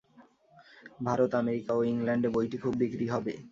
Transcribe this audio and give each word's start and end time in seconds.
Bharat, 1.03 1.31
America 1.35 1.71
ও 1.75 1.81
ইংলণ্ডে 1.91 2.29
বইটি 2.35 2.57
খুব 2.63 2.73
বিক্রী 2.81 3.05
হবে। 3.13 3.33